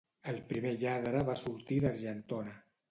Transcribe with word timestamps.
El 0.31 0.39
primer 0.53 0.71
lladre 0.85 1.21
va 1.31 1.37
sortir 1.45 1.81
d'Argentona. 1.87 2.61